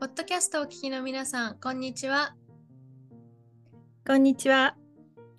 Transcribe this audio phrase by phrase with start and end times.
[0.00, 2.34] ポッドキャストをお聞きの皆さん、こんにちは。
[4.06, 4.74] こんにちは。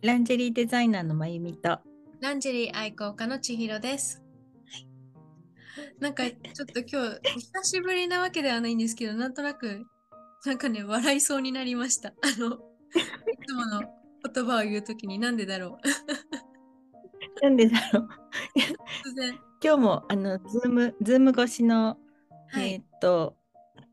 [0.04, 1.80] ランジェリーデザイナーのまゆみと。
[2.20, 4.21] ランジェリー愛好家の千尋です。
[6.00, 9.84] なんかちょっと今日、久しぶりなわけではないんですけど、なんとなく、
[10.45, 12.09] なんかね、笑いそうになりました。
[12.09, 12.59] あの、い
[13.48, 13.82] つもの
[14.32, 15.80] 言葉を言うときになんでだろ
[17.41, 17.43] う。
[17.43, 18.09] なんでだろう。
[19.09, 19.40] 突然。
[19.63, 21.98] 今日もあのズームズーム越しの、
[22.49, 23.35] はいえーっと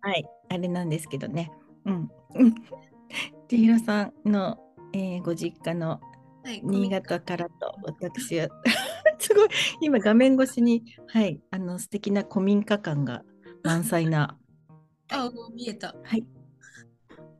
[0.02, 1.50] はいあれなんですけどね。
[1.84, 2.10] うん。
[2.34, 2.54] うん。
[3.48, 4.58] 千尋さんの、
[4.92, 6.00] えーご実家の
[6.44, 8.48] はい、新潟からと私は
[9.18, 9.48] すごい。
[9.82, 13.22] 今画面越しにはいあの素敵な古民家感が
[13.62, 14.38] 満載な。
[15.12, 15.94] あ、もう見えた。
[16.02, 16.26] はい。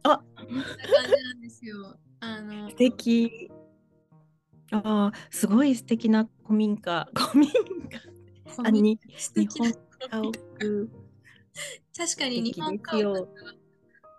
[0.03, 0.75] あこんな感
[1.07, 1.99] じなんですよ。
[2.21, 2.71] あの。
[2.71, 3.51] 素、敵。
[4.71, 7.09] あーすごい素敵な古民家。
[7.15, 8.01] 古民家。
[8.65, 9.73] あに素日敵な
[10.11, 10.89] 本家屋
[11.99, 13.27] 確かに日本家屋が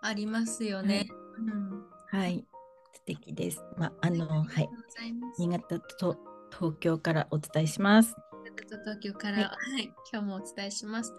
[0.02, 1.08] ありますよね。
[1.38, 1.86] うん。
[2.10, 2.44] はい
[2.92, 4.68] 素敵ですまああのはい。
[5.38, 6.18] 新潟と
[6.52, 8.14] 東京からお伝えします
[8.44, 11.10] 新潟と東京から、は、はい今日もお伝えします。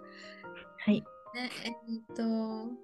[0.85, 1.73] はいね、えっ
[2.15, 2.75] と、なん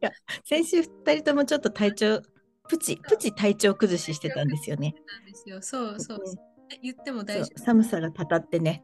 [0.00, 0.10] か
[0.44, 2.20] 先週二人ともちょっと体調
[2.68, 5.62] プチプチ体調崩ししてたんですよねなんですよ。
[5.62, 6.55] そうそう。
[6.70, 7.62] ね言っても大丈夫？
[7.64, 8.82] 寒さがたたってね。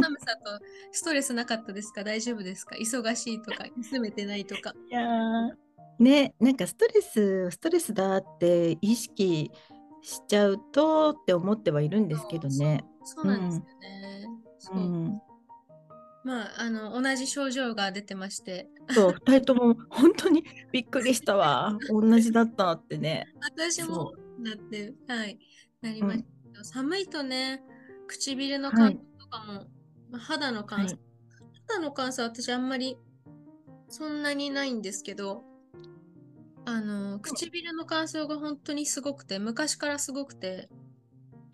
[0.00, 2.04] 寒さとストレスなかったですか？
[2.04, 2.76] 大丈夫ですか？
[2.76, 4.74] 忙しいとか、 休めてないとか。
[4.90, 5.50] いやー
[5.98, 9.50] ねなんかストレスストレスだって意識
[10.02, 12.84] しちゃうとって思ってはいるんですけどね。
[13.04, 14.26] そうなんですよね。
[14.60, 14.76] そう。
[14.76, 15.20] うん、
[16.24, 21.76] まあ、あの、同じ症状が出てまして、そう二人とも本当にびっくりしたわ。
[21.90, 23.26] 同じだったってね。
[23.40, 25.38] 私もそなって、はい、
[25.80, 26.24] なりました。
[26.24, 27.62] けど、寒いとね、
[28.06, 28.76] 唇のはい。
[28.76, 29.52] 乾燥とかも、
[30.10, 30.98] まあ肌の乾燥、はい。
[31.68, 32.98] 肌の乾燥私あんまり
[33.88, 35.44] そんなにないんですけど、
[36.66, 40.68] あの、唇の乾燥が本当にすごくて、昔からすごくて、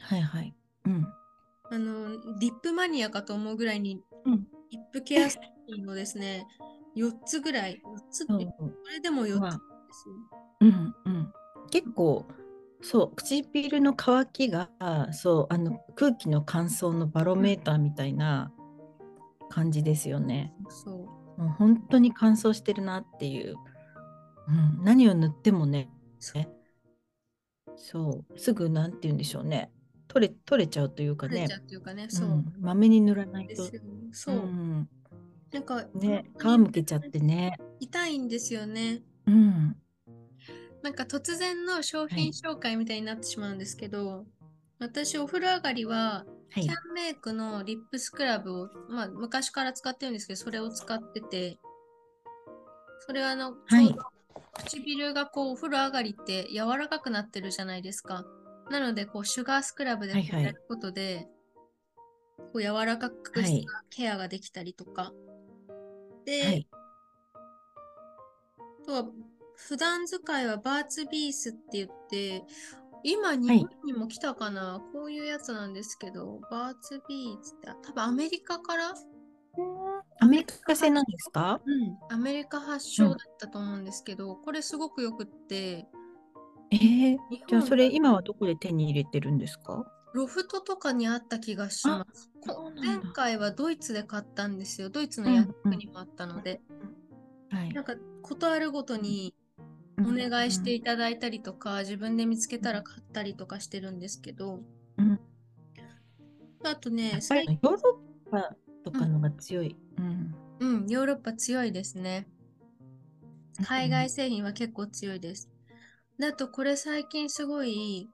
[0.00, 0.54] はいはい。
[0.86, 1.06] うん。
[1.70, 4.46] あの、リップマニアかと思うぐらいに、うん。
[4.70, 5.38] リップケア製
[5.68, 6.46] 品をですね、
[6.96, 9.56] 4つぐらい、4つって、これでも4つわで
[9.92, 10.14] すよ。
[10.60, 11.32] うんうん。
[11.70, 12.26] 結構
[12.84, 14.68] そう唇の乾きが
[15.10, 18.52] そうあの空気の乾燥のバロメーターみたいな
[19.48, 20.52] 感じですよね。
[20.68, 20.90] そ
[21.38, 21.40] う。
[21.40, 23.56] もう本当に乾燥してるなっていう、
[24.48, 25.90] うん、何を塗ってもね
[27.74, 29.72] そうすぐなんて言うんでしょうね
[30.06, 32.28] 取れ取れちゃうというかね取れちゃうっていうかね、そう。
[32.28, 33.64] うん、まめに塗らないと
[34.12, 34.36] そう。
[34.36, 34.88] ん、
[35.52, 39.02] なんか、ね皮むけちゃってね痛いんですよね。
[39.26, 39.76] うん
[40.84, 42.56] なんか突然の商品はい。
[42.56, 44.26] 紹介みたいになってしまうんですけど、
[44.78, 46.62] 私お風呂上がりは、はい。
[46.62, 51.58] キャンメイクのリップスクラブを、まあ、昔から使ってるんですけど、それを使ってて、
[53.06, 53.96] それはあの、はい。
[54.58, 58.26] 唇がこうお風呂上がりって柔らかくなってるじゃないですか。
[58.70, 60.42] なので、こうシュガースクラブでこはいはい。
[60.42, 61.26] うやることで、
[62.36, 63.46] こう柔らかくはい。
[63.46, 65.14] したケアができたりとか。
[66.26, 66.68] で、はい。
[68.82, 69.04] あとは
[69.56, 72.44] 普段使いはバーツビースって言って、
[73.02, 78.94] 今日本にも来たかな、こういうやつなんですけど、バーツビーツって多分アメリカから、
[80.20, 81.60] アメリカ製なんですか？
[82.10, 85.86] アメリカ発祥だったと思うんですけど、これすごくよくって、
[86.70, 89.86] えー、日じゃあ本それ今はどこで手に入れてるんですか？
[90.14, 92.30] ロフトとかにあった気がします。
[92.76, 94.88] 前回はドイツで買ったんですよ。
[94.88, 96.60] ドイツのうん薬局にもあったので、
[97.50, 97.72] はい。
[97.72, 99.34] なんかことあるごとに
[99.98, 104.60] お願いしていただいたりとか、自分で見つけたら買ったりとかしてるんですけど、
[104.98, 105.20] うん
[106.66, 109.76] あとね、やっぱ最りヨーロッパとかのが強い。
[109.98, 110.34] うん。
[110.60, 112.26] うん、ヨーロッパ強いですね。
[113.66, 115.50] 海外製品は結構強いです。
[116.18, 118.08] であとこれ最近すごい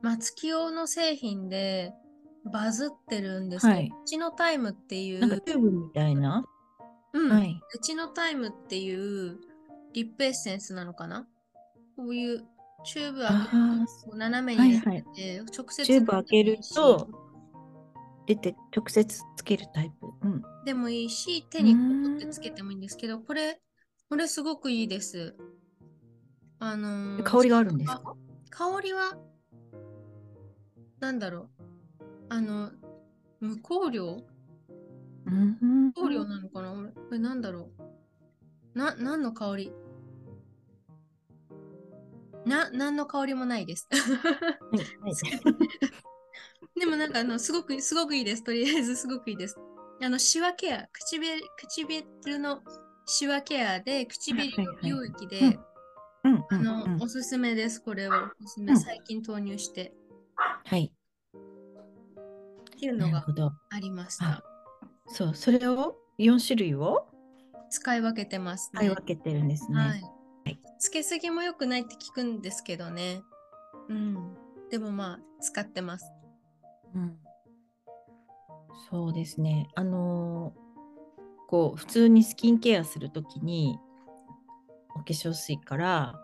[0.00, 1.92] 松木用の製品で
[2.44, 6.44] バズってるんですけど、はいうちのタイムっていなんかう、チューブみたいな？
[7.14, 7.60] うん、はい。
[7.74, 9.40] うちのタイムっていう
[9.92, 11.26] リップエッセンスなのかな？
[11.96, 12.44] こういう
[12.84, 17.08] チューブ開斜めに入れて、はい直接チューブ開けると
[18.26, 20.06] 出て直接つけるタイプ？
[20.22, 20.42] うん。
[20.64, 23.60] でもいいし、手に取ってつけてもいいんですけど、これ、
[24.08, 25.36] これすごくいいです。
[26.58, 28.14] あのー香りがあるんですか？
[28.50, 29.16] 香りは、
[31.00, 31.48] なんだろう。
[32.28, 32.70] あの、
[33.40, 34.22] 無香料？
[35.26, 35.92] うん。
[35.92, 36.72] 香料なのかな？
[36.72, 37.70] これなんだろ
[38.74, 38.78] う。
[38.78, 39.72] な、何の香り？
[42.46, 43.88] な、何の香りもないです。
[46.78, 48.42] でもなんかあの、すごく、すごくいいです。
[48.42, 49.56] とりあえずすごくいいです。
[50.02, 52.60] あの、シワケア、唇唇の
[53.06, 54.50] シワケアで、唇
[54.82, 55.58] 美容液で、
[56.50, 57.80] あの、うんおすすめです。
[57.80, 59.92] これをおすすめ、うん最近投入して
[60.64, 60.92] はい。
[61.34, 63.24] っていうのが。
[63.70, 64.42] ありましたあ。
[65.08, 67.06] そう、それを？4種類を？
[67.70, 68.80] 使い分けてますね。
[68.80, 69.78] 使い分けてるんですね。
[69.78, 70.02] はい。
[70.82, 73.22] つけすぎも良くないって聞くんですけどね。
[73.88, 74.34] うん。
[74.68, 76.10] でもまあ、使ってます。
[76.92, 77.16] うん、
[78.90, 79.68] そうですね。
[79.76, 80.62] あのー
[81.46, 83.78] こう普通にスキンケアするときに
[84.96, 86.18] お化粧水から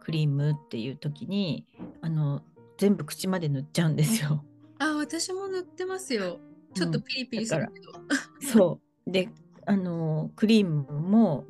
[0.00, 1.66] クリームっていうときに
[2.00, 2.40] あの
[2.78, 4.42] 全部口まで塗っちゃうんですよ。
[4.78, 6.40] あ、私も塗ってますよ。
[6.74, 7.92] ちょっとピリピリするけど。
[8.40, 9.28] そうで
[9.66, 11.44] あのクリームも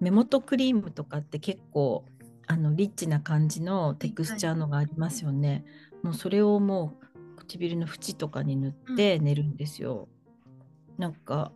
[0.00, 2.04] 目元クリームとかって結構
[2.46, 5.64] あのリッチな感じのテクスチャーのがありますよね。
[6.02, 6.98] もうそれをも
[7.36, 10.08] う唇の縁とかに塗って寝るんですよ。
[10.98, 11.52] なんか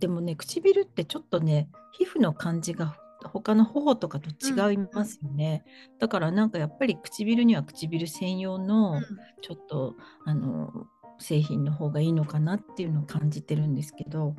[0.00, 5.64] でもね唇ってちょっとね皮膚の感じが他の頬とかと違いますよね。
[5.98, 9.00] だからなんかやっぱり唇には唇専用の
[9.42, 10.86] ちょっとあの
[11.18, 14.36] 製品の方がいいのかなっていうのを感じてるんですけど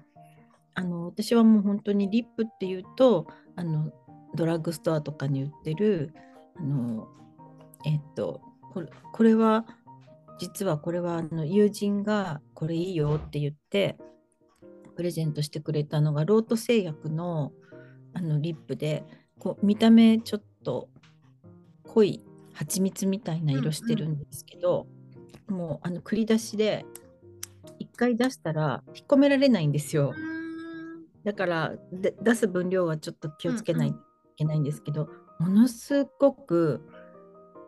[0.77, 3.25] あの私はもう本当にリップっていうと
[3.55, 3.91] あの
[4.35, 6.13] ドラッグストアとかに売ってる
[6.55, 7.07] あの
[7.83, 8.41] えっと
[8.73, 9.65] これこれは
[10.37, 13.97] 実はこれはあの友人がこれいいよって言って
[14.95, 17.51] プレゼントしてくれたのがロート製薬の
[18.13, 19.03] あのリップで
[19.39, 20.89] こう見た目ちょっと
[21.87, 24.87] 濃い蜂蜜みたいな色してるんですけど、
[25.47, 26.85] もうあの繰り出しで
[27.77, 30.13] 一回出したら引っ込められないんですよ。
[31.27, 33.99] だからで出す分量はちょっと気をつけないとい
[34.37, 35.09] けないんですけど、
[35.39, 36.81] ものすごく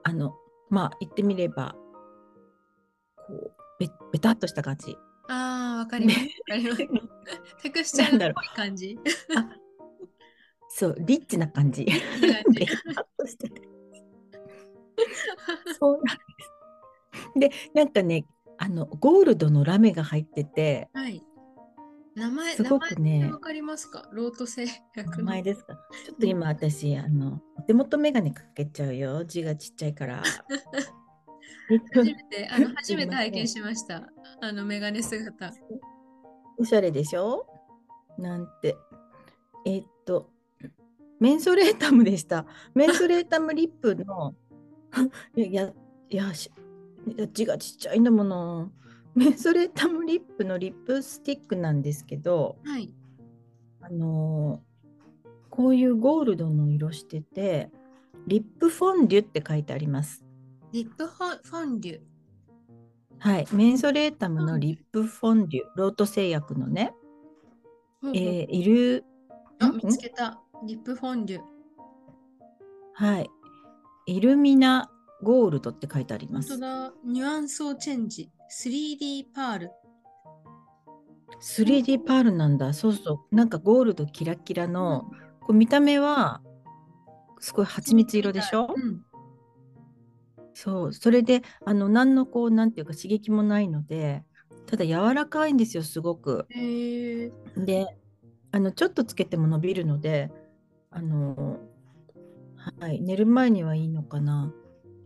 [0.04, 0.34] あの
[0.70, 1.76] まあ言ってみれば
[3.18, 4.96] こうべべたっとした感じ。
[5.28, 6.20] ああ、わかります。
[7.62, 8.98] テクスチャーの濃い感じ。
[10.70, 11.84] そうリッチな感じ。
[11.84, 11.86] っ
[13.18, 13.62] としてて
[15.78, 16.18] そうなん
[17.44, 17.74] です。
[17.74, 18.26] でなんかね
[18.58, 21.22] あのゴールドのラメが入っててはい。
[22.20, 24.08] 名前、すごくねわかりますか？
[24.12, 24.66] ロート製。
[24.96, 25.76] 名前ですか？
[26.06, 30.22] ちょっと今私あのお手元眼鏡かけちゃうよ字がちっちゃいから。
[31.72, 34.10] えっと初めて、あの、 初めて拝見すしました。
[34.42, 35.52] あの、メガネ姿。
[36.58, 37.46] おしゃれでしょ？
[38.18, 38.76] なんて。
[39.66, 40.32] えっと、
[41.20, 42.46] メンソレータムでした。
[42.74, 44.34] メンソレータムリップの、
[45.36, 45.72] いや、
[46.10, 46.32] いや
[47.34, 48.72] 字がちっちゃいんだもの。
[49.16, 52.94] メンソレータムリップのリップスティックなんですけど、はい。
[53.82, 54.70] あのー
[55.52, 57.70] こういうゴールドの色してて、
[58.28, 60.24] リップフォンデュって書いてあります。
[60.72, 62.00] リップフォンデュ。
[63.18, 66.94] はい、メンソレータムのリップフォンデュ、ロート製薬のね、
[68.02, 69.04] ほうほうえーいる、
[69.60, 69.82] あ、ん？
[69.84, 70.40] 見つけた。
[70.66, 71.42] リップフォンデュ。
[72.94, 73.30] はい。
[74.06, 74.90] イルミナ
[75.24, 76.66] ゴールドって書いてあります本当。
[76.66, 76.94] だ。
[77.04, 78.32] ニュアンスをチェンジ。
[78.50, 79.72] 3D パール。
[81.40, 82.74] 3D パールなんだ。
[82.74, 83.36] そうそう。
[83.36, 85.06] なんかゴールドキラキラの、
[85.42, 86.42] こう見た目は
[87.40, 89.02] すごい蜂蜜色でしょ、うん。
[90.54, 90.94] そう。
[90.94, 94.24] それで、あの、何のこう、なんていうか刺激もないので、
[94.66, 96.48] ただ柔らかいんですよ、すごく。
[97.56, 97.88] で、
[98.52, 100.32] あの、ちょっとつけても伸びるので、
[100.92, 101.60] あの、
[102.80, 104.52] はい、寝る前にはいいのかな。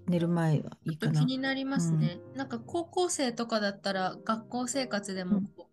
[0.08, 1.26] 寝る前はいいかな気。
[1.26, 2.20] になりますね。
[2.36, 5.70] なんか高校生とかだったら学校生活でもこ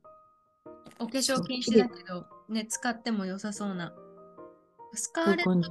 [0.98, 3.92] う、お化粧禁止だけど、ね、使っても良さそうな。
[4.94, 5.70] スカーレット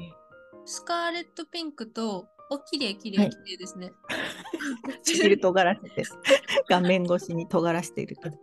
[0.66, 3.92] スカーレットピンクと、おきれいきれはいいきれいですね。
[5.04, 6.04] 唇尖らせて、
[6.70, 8.38] 画面越しに尖らしているけど。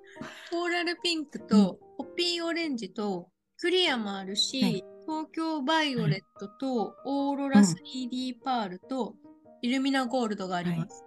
[0.51, 9.15] コーラルピンクと、ポピーオレンジと、クリアもあるし、はい東京バイオレットと、オーロラ 3D パールと、
[9.63, 11.05] イルミナゴールドがあります。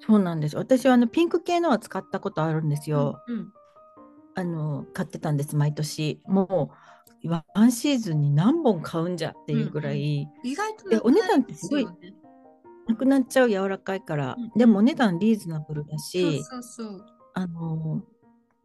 [0.00, 0.56] そうなんです。
[0.56, 3.22] 私はあのピンク系のは使ったことあるんですよ。
[3.28, 3.52] うんうん
[4.38, 6.20] あの買ってたんです毎年。
[6.26, 6.70] も
[7.24, 11.86] うワンシーズンに何本買うんじゃっていうぐらい、意外とでお値段ってすごい
[12.86, 17.06] なくなっちゃう柔らかいから、うんでもお値段リーズナブルだし、そうそうそう。
[17.32, 18.02] あの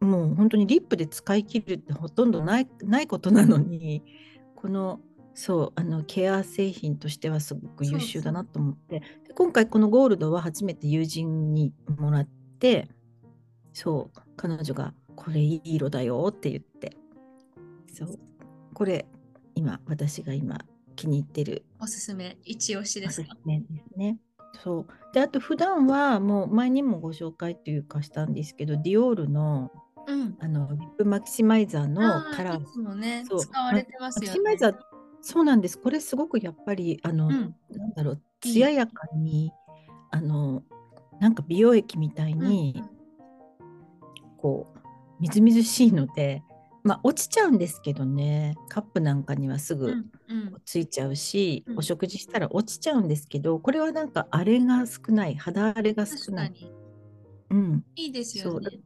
[0.00, 4.02] もう本当にリップで使い切るってほとんどないないことなのに
[4.54, 5.00] この
[5.34, 12.88] そうあのケア製品としてはすごく優秀だなと思ってで今回このゴールドは初めて友人にもらって
[13.72, 16.96] そう彼女が「これいい色だよ」って言って
[17.92, 18.18] そう
[18.74, 19.06] これ
[19.54, 20.58] 今私が今
[20.96, 23.36] 気に入ってるおすすめ、一押しでおすか。
[23.44, 24.18] めですね。
[24.62, 29.70] そうであと普段はもう前にもご紹介というかしたんですけどディオールの
[30.06, 30.36] うん。
[30.40, 34.36] あのリップマキシマイザーのあカラーーいつもね、そう使われてますマキよね。
[34.36, 34.76] シマイザー
[35.22, 35.78] そうなんです。
[35.78, 37.54] これすごくやっぱりあの、うん。
[37.70, 39.52] なんだろう艶やかに
[40.10, 40.62] あの
[41.20, 42.82] なんか美容液みたいに、
[44.36, 44.78] こう
[45.20, 46.42] みずみずしいので
[46.82, 48.56] まあ落ちちゃうんですけどね。
[48.68, 49.98] カップなんかにはすぐうんうん。
[49.98, 51.78] うんついちゃうし、うん。
[51.78, 55.36] お食事したら落ちちゃうんですけどこれはなんか荒れが少ない。
[55.36, 56.72] 肌荒れが少ない。
[57.50, 58.80] うん、いいですよね。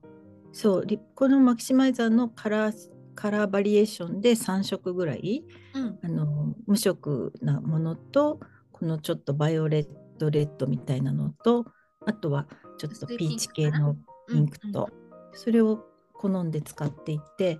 [0.53, 0.87] そう。
[0.87, 5.45] リこのマキシマイザーのカラーカラーバリエーションで3色ぐらい
[5.75, 5.99] うん。
[6.03, 8.39] あの無色なものと
[8.71, 9.87] このちょっとバイオレッ
[10.19, 11.65] トレッドみたいなのと
[12.07, 12.47] あとは
[12.79, 13.97] ちょっとピーチ系の
[14.29, 14.89] ピンクうんと、
[15.33, 17.59] それを好んで使っていて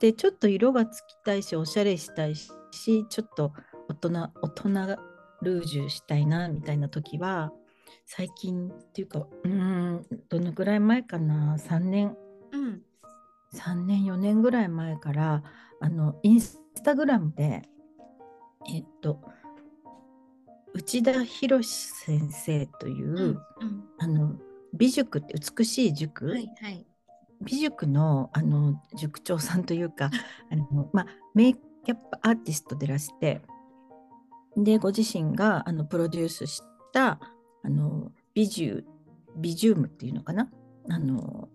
[0.00, 2.50] でちょっと色がつきたいしおしゃれしたいし
[3.08, 3.52] ちょっと
[3.88, 4.96] 大人大人
[5.42, 7.52] ルージュしたいなみたいな時は
[8.04, 12.16] 最近っていうかうーんどのくらい前かな？3年
[12.52, 12.82] うん。
[13.56, 15.42] 3年4年ぐらい前から
[15.80, 17.62] あのインスタグラムで
[18.68, 19.20] えっと
[20.74, 23.18] 内田博先生という、うん。
[23.18, 23.38] うん。
[23.98, 24.34] あの
[24.74, 26.86] 美塾って美しい塾、はいはい。
[27.40, 30.10] 美塾のあの塾長さんというか
[30.50, 33.40] あの、まあ、メイキャップアーティストでらして
[34.56, 37.20] でご自身があのプロデュースした
[37.62, 38.82] あの美獣
[39.36, 40.50] 美獣ムっていうのかな？
[40.88, 41.48] あの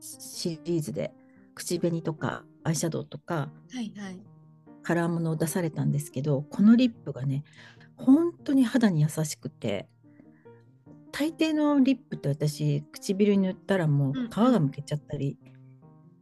[0.00, 1.12] シリーズで
[1.54, 4.20] 口紅とかアイシャドウとかはいはい。
[4.82, 7.44] カラーものを出されたんですけどこのリップがね
[7.96, 9.88] 本当に肌に優しくて
[11.12, 15.38] 大抵のリップって私唇に塗ったらもう皮がむけちゃったり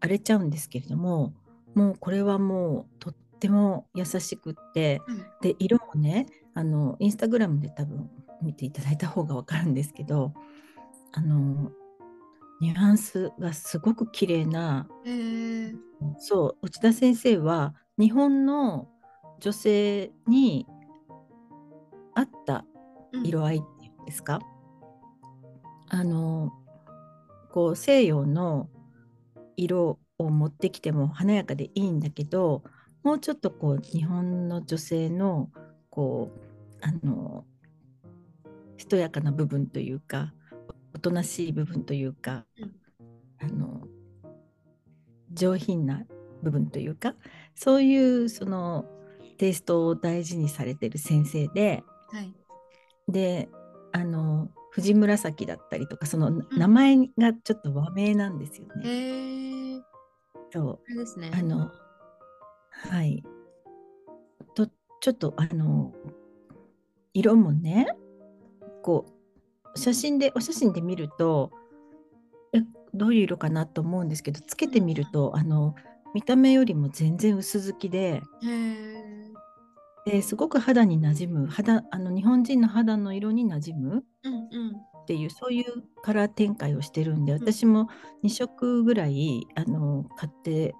[0.01, 1.35] 荒れちゃうんですけれども
[1.75, 5.25] もうこれはもうとっても優しくってうん。
[5.41, 8.11] で色もねあのインスタグラムで多分
[8.43, 10.33] 見ていただいた方が分かるんですけど
[11.13, 11.71] あの
[12.61, 15.75] ニュアンスがすごく綺麗なへえ。
[16.19, 18.89] そう内田先生は日本の
[19.41, 20.67] 女性に
[22.15, 22.65] 合った
[23.13, 24.41] うん色合いっていうんですか、
[25.89, 26.53] あの
[27.53, 28.69] こう西洋の
[29.57, 32.63] 色を持ってきても華やかでいいんだけど
[33.03, 35.51] もうちょっとこう日本の女性の
[35.91, 36.41] こう
[36.83, 37.45] あの
[38.77, 40.33] しとやかな部分というか
[40.99, 42.75] おとなしい部分というか、うん
[43.41, 43.83] あの
[45.33, 46.03] 上品な
[46.43, 47.15] 部分というか
[47.55, 48.85] そういうその
[49.37, 52.35] テイストを大事にされてる先生ではい。
[53.07, 53.49] で
[53.93, 58.83] あの藤紫だったりとかその名前がちょっと和名なんですよね。
[58.85, 59.81] へえ。
[60.53, 61.31] そうですね。
[61.33, 61.71] あの
[62.71, 63.23] はい
[64.57, 64.67] と
[65.01, 65.93] ちょっとあの
[67.15, 67.87] 色もね
[68.83, 69.18] こう
[69.79, 71.51] 写真でお写真で見ると
[72.53, 72.63] え
[72.95, 75.75] どういう色かなと思うんですけどつけてみるとあの
[76.15, 78.23] 見た目よりも全然薄付きで。
[80.07, 84.77] ですごく肌に馴染む肌あの日本人の肌の色に馴染むうんうん。
[85.03, 87.89] っていうそういうカラー展開をしてるんでん私も
[88.25, 90.75] 2色ぐらいあの買って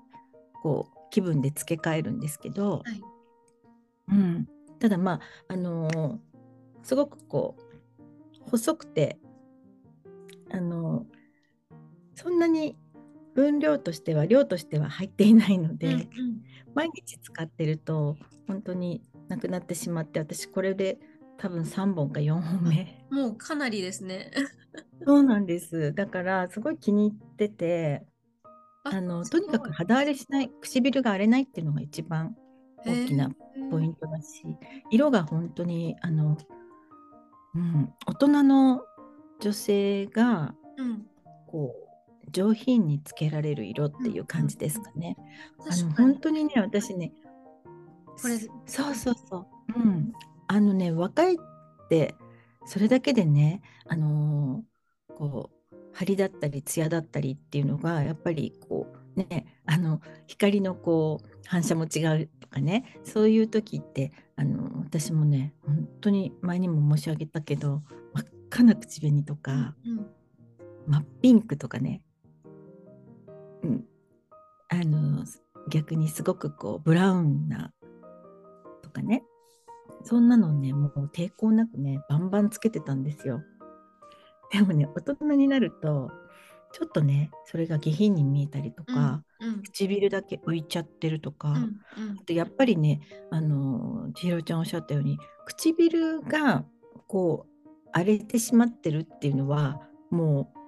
[0.63, 3.03] こう気分で付け替えるんですけど、はい。
[4.09, 6.19] うん、ただまああのー
[6.89, 7.68] すごくこう
[8.49, 9.19] 細くて
[10.51, 11.19] あのー
[12.21, 12.77] そんなに
[13.37, 16.09] 分量としては量としては入っていないので、うんうん。
[16.75, 18.17] 毎日使ってると
[18.49, 20.99] 本当になくなってしまって私これで
[21.37, 23.07] 多分3本か4本目。
[23.11, 24.33] もうかなりですね。
[25.07, 25.95] そうなんです。
[25.95, 28.05] だからすごい気に入ってて、
[28.83, 32.37] あのとにかく肌荒れしない、唇が荒れないっていうのが一番
[32.85, 33.31] 大きな
[33.71, 34.43] ポイントだし、
[34.91, 36.37] 色が本当にあの、
[37.59, 38.83] うん、大人の
[39.41, 40.83] 女性がト。
[40.83, 41.07] うん。
[41.47, 45.17] こう上品につけられる色っていう感じですかね。
[45.59, 47.13] あの確かに本当にね私ね、
[48.21, 49.47] これそうそうそ
[49.77, 50.13] う、うん、
[50.47, 51.37] あのね若いっ
[51.89, 52.15] て
[52.67, 54.79] それだけでねあのー
[55.19, 58.87] こう張りだったり艶だったりっていうのがやっぱりこ
[59.17, 63.01] うねあの光のこう反射も違うとかね。
[63.05, 67.83] そういう時ってあの私もね本当に前にも申し上げたけど
[68.15, 70.07] 真っ赤な口紅とか、うん
[70.89, 72.01] 真っピンクとかね、
[73.63, 73.85] うん、
[74.71, 75.23] あの
[75.69, 77.73] 逆にすごくこうブラウンな
[78.83, 79.23] とかね。
[80.05, 83.43] そんなのねもう抵抗なくねバンバンつけてたんですよ。
[84.51, 86.11] でもね大人になると
[86.73, 96.65] ちょっとねそれが下品に見えたりとか、うん唇だけ浮いちゃってるとか、うんうんあとやっぱりねあの千尋ちゃんおっしゃったように唇が
[97.07, 99.81] こう荒れてしまってるっていうのは
[100.11, 100.59] もう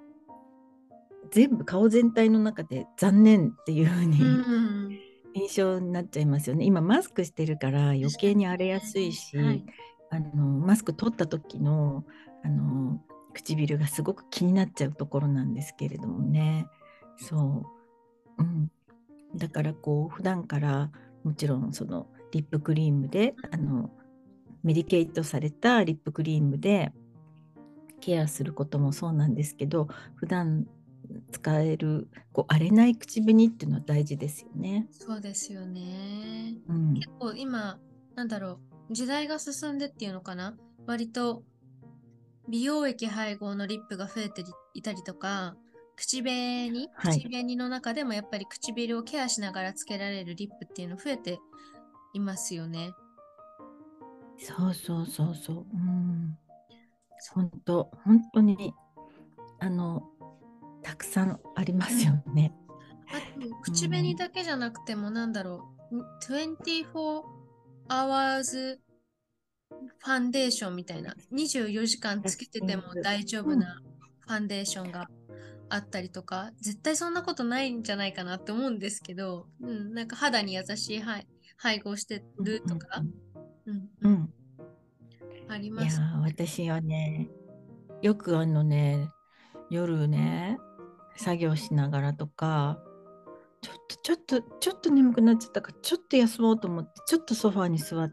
[1.33, 4.99] 全部顔全体の中で残念っていう風に、うん。
[5.33, 6.65] 印象になっちゃいますよね。
[6.65, 9.65] 今マスクしてるから余計に荒れやすいし、はい。
[10.11, 12.05] あのマスク取った時の
[12.43, 13.01] あの
[13.33, 16.67] 唇がすごく気になっちゃうところなんですけれどもね。
[17.17, 17.80] そう、
[18.41, 18.71] うん、
[19.37, 20.91] だからこう普段から
[21.25, 23.91] もちろんそのリップクリームであの
[24.63, 26.93] メディケイトされたリップクリームで
[28.01, 30.67] ケアすることもそうなんですけど普段
[31.33, 34.87] 使えるこう荒れない口紅っていうのは大事ですよね。
[34.91, 36.55] そうですよね。
[36.69, 37.79] うん、結構今、
[38.15, 40.57] なんだろう、時代が進んでっていうのかな
[40.87, 41.43] 割と
[42.49, 44.45] 美容液配合のリップが増えて
[44.75, 45.57] いたりとか、
[46.01, 51.39] 口紅、はい口紅の中でもやっぱり唇をケアしながらつけられるリップっていうの増えて
[52.15, 52.93] いますよね。
[54.39, 55.57] そうそうそうそう。
[55.57, 56.39] うん。
[57.35, 58.73] 本当本当に
[59.59, 60.05] あの
[60.83, 62.55] たくさんありますよね。
[63.13, 67.23] あと、口紅だけじゃなくても、なんだろう、24
[67.91, 68.79] hours
[69.99, 73.83] ファンデーションみたいな、24時間つけてても大丈夫な
[74.21, 75.11] ファンデーションが
[75.71, 83.03] あったりとか、絶対そんなことないんじゃないかなって思うんですけど、うん、なんか肌に優しい配配合してるとか、
[83.67, 84.35] うん、ううんん。
[85.49, 86.01] ありいます。
[86.23, 87.29] 私はね
[88.03, 89.09] よくあのね
[89.71, 90.59] 夜ね
[91.17, 92.79] 作業しながらとか
[93.61, 98.13] ちょっとちょっとちょっと眠くなっちゃったからちょっと休もうと思ってちょっとソファーに座っ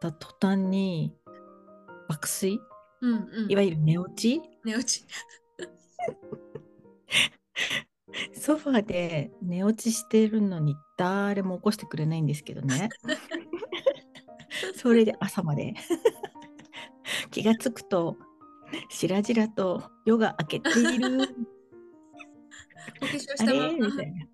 [0.00, 1.14] た途端に
[2.08, 2.60] 爆睡？
[3.00, 3.56] うんうんい。
[3.56, 4.40] わゆる寝落ち？
[4.64, 5.04] 寝落ち。
[8.32, 12.88] ソファーで寝落ちしてるのに誰も起こしてくれないんですけどね。
[14.76, 15.74] それで朝まで。
[17.30, 18.16] 気がつくと
[18.90, 21.18] 白々と夜が明けている。
[23.00, 23.72] お化粧したまま。
[23.72, 24.26] みたいな。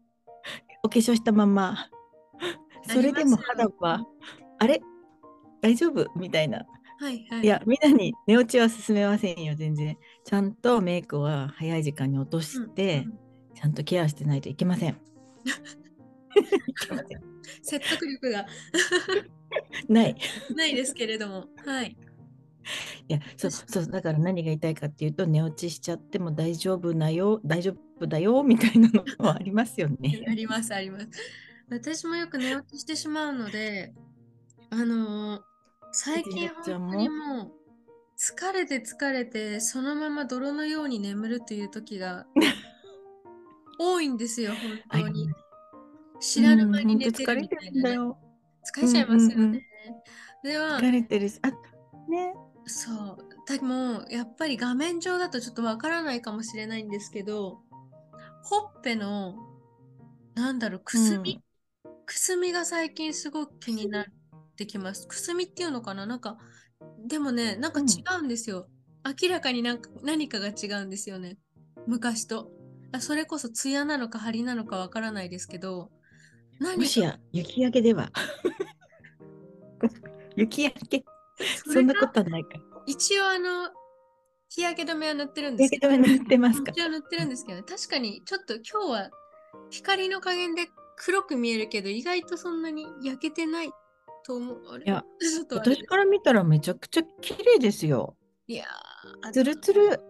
[0.82, 1.90] お化粧したまま。
[2.88, 4.04] それでも肌は
[4.58, 4.80] あれ？
[5.60, 6.06] 大丈夫？
[6.16, 6.66] みたいな
[7.00, 7.40] はいはい。
[7.42, 13.18] いやみんなに寝落ちは勧めませんよ全然ちゃんとメイクは早い時間に落として、うん
[13.54, 14.96] ちゃんとケアしてないといけません。
[17.62, 18.46] 説得力が
[19.88, 20.16] ない。
[20.56, 21.46] ないですけれども。
[21.64, 21.96] はい。
[23.08, 30.24] いやそうそうだから何が言いたいかっていうと寝落ちしちゃっても大丈夫なよ大丈夫だよみたいなのはありますよあね。
[30.34, 31.06] りますあります。
[31.70, 33.94] 私もよく寝落ちしてしまうので、
[34.70, 35.42] あのー
[35.96, 37.52] 最近本当にもう
[38.18, 42.26] 疲れて疲れてそのまま泥のように眠るという時が
[43.78, 44.52] 多いんですよ、
[44.90, 45.28] 本当に。
[46.20, 47.94] 知らぬ間に寝てるみたいな、ね。
[47.94, 48.18] よ。
[48.72, 49.34] 疲れちゃいますよね。
[49.34, 49.62] うんうんうん
[50.44, 51.50] では、疲れてるしあ
[52.10, 52.34] ね
[52.66, 53.18] そう。
[53.46, 57.62] でも、やっぱり画面上だとちょっとわからないかもしれないんですけど、
[58.42, 59.36] ほっぺの、
[60.34, 61.42] なんだろう、くすみ、
[62.04, 64.04] くすみが最近すごく気にな
[64.54, 65.06] ってきます。
[65.08, 66.06] くすみっていうのかな？
[66.06, 66.38] なんか、
[67.06, 68.68] でもね、なんか違うんですよ。
[69.22, 71.38] 明らかになんか何かが違うんですよね。
[71.86, 72.50] 昔と。
[72.92, 75.90] あそれこそ艶なのか張りなのかわからないですけど、
[76.60, 78.12] 何もしや雪焼けでは
[80.36, 81.04] 雪焼け
[81.66, 82.50] そんなことはないか。
[82.86, 83.70] 一応あの、
[84.48, 86.70] 日焼け止めは塗ってるんですけど、焼け止め塗ってますか？
[86.70, 89.10] 一応塗ってるんですけど、ね、確かにちょっと今日は
[89.70, 93.72] 光の加減で黒く見えるけど、意外とそんなに焼けてない
[94.26, 94.58] と思う。
[94.84, 95.04] いや、
[95.50, 98.16] 私から見たらめちゃくちゃ綺麗ですよ。
[98.46, 100.00] いやーつるつる。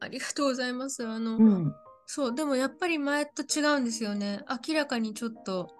[0.00, 1.06] ありがとうございます。
[1.06, 1.74] あの、うん。
[2.06, 4.44] そう、でもやっぱり前と違うんですよね。
[4.68, 5.70] 明らかにちょっと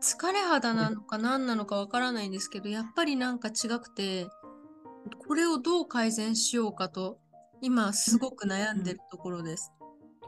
[0.00, 4.26] 疲れ肌なのか何なのかわからないんですけど、やっぱりなんか違くて、
[5.26, 7.18] これをどう改善しようかと、
[7.60, 9.72] 今すごく悩んでるところです。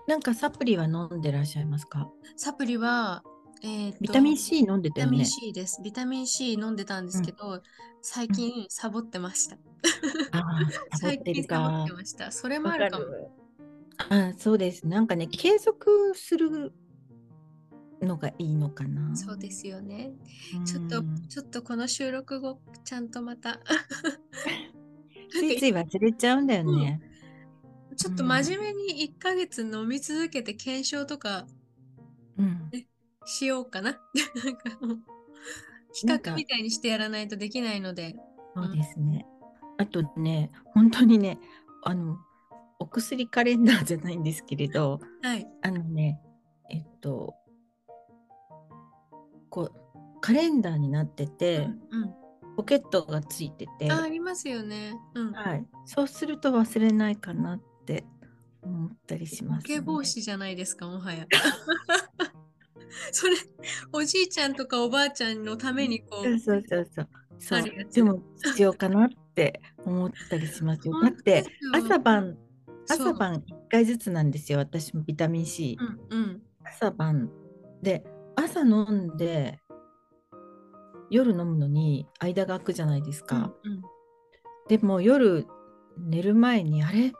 [0.06, 2.08] なんかサプリは飲んでらっしゃいますか？
[2.36, 3.22] サプリは、
[3.66, 5.26] えーとビタミン C 飲んでたよねビタミン。
[5.26, 5.82] C です。
[5.82, 7.60] ビタミン C 飲んでたんですけど、
[8.00, 9.58] 最近サボってました。
[11.00, 11.92] 最近サボって。
[11.92, 12.30] ました。
[12.30, 13.04] それもあるかも。
[14.08, 14.86] あそうです。
[14.86, 16.72] なんかね、継続する
[18.00, 19.16] のがいいのかな。
[19.16, 20.12] そうですよね。
[20.56, 20.64] うん。
[20.64, 23.60] ちょっと、ちょっとこの収録後、ちゃんとまた
[25.30, 27.00] ついつい忘れちゃうんだよね。
[27.96, 31.46] ちょっと真面目に1ヶ月飲み続けて検証とか
[32.38, 32.70] うん。
[33.26, 34.00] しようかな。
[34.44, 34.98] なんかもう
[35.92, 38.16] 比なんか較みたいにしてやらないとできないので。
[38.54, 39.26] そうですね。
[39.78, 41.38] あとね、本当にね、
[41.82, 42.18] あの、
[42.78, 45.46] お薬カレンダーじゃないんですけれど、はい。
[45.62, 46.20] あのね、
[46.70, 47.34] えっと、
[49.50, 51.58] こう、カレンダーになってて、
[51.90, 52.14] うんうん
[52.56, 54.98] ポケットがついてて、あ、ありますよね。
[55.14, 55.32] うん。
[55.32, 58.06] はい、そうすると忘れないかなって
[58.62, 61.26] 思ったりします、ボケ防止じゃないですか、もはや。
[63.12, 63.36] それ、
[63.92, 66.38] おじいちゃんとかおばあちゃんのためにこう。
[66.38, 67.62] そうそうそうそう。
[67.92, 71.00] でも必要かなって思ったりしますよ。
[71.00, 72.38] だって朝晩
[72.88, 74.58] 朝晩1回ずつなんですよ。
[74.58, 75.78] 私もビタミン C。
[76.10, 77.30] うんうん、朝晩
[77.82, 78.04] で
[78.36, 79.58] 朝飲んで
[81.10, 83.52] 夜飲むのに間が空くじゃないですか。
[83.64, 83.82] うんうん、
[84.68, 85.46] でも夜
[85.98, 87.12] 寝る前にあれ？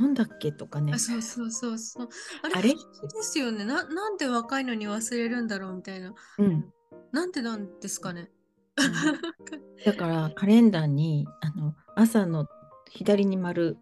[0.00, 0.92] 飲んだっけとかね。
[0.94, 2.08] あそうそうそうそう。
[2.42, 2.68] あれあれ？
[2.70, 2.76] で
[3.22, 3.84] すよねな。
[3.84, 6.14] なんで若いのに忘れるんだろうみたいな。
[6.38, 6.72] うん。
[7.12, 8.30] なんでなんですかね。
[9.84, 12.46] だからカレンダーにあの朝の
[12.88, 13.76] 左に丸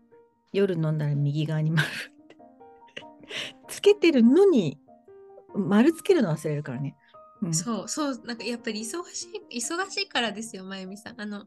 [0.52, 1.86] 夜飲んだら右側に丸
[3.68, 4.78] つけてるのに
[5.54, 6.96] 丸つけるの忘れるからね。
[7.42, 11.46] うん、そうそうなんかやっぱり忙しい忙しいからですよまゆみさんあの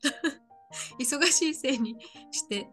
[0.98, 1.96] 忙しいせいに
[2.30, 2.70] して